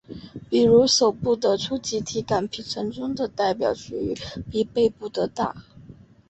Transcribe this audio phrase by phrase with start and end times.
[0.49, 4.17] 比如手部在初级体感皮层中的代表区域
[4.49, 5.55] 比背部的大。